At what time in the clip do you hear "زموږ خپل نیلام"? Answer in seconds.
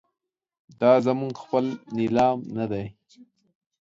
1.05-2.37